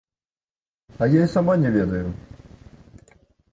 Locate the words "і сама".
1.29-1.57